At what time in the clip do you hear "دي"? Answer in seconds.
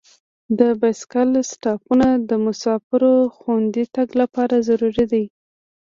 5.11-5.25